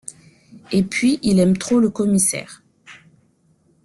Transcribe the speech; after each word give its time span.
Et 0.71 0.81
puis 0.81 1.19
il 1.21 1.37
aime 1.39 1.59
trop 1.59 1.79
le 1.79 1.91
commissaire. 1.91 2.63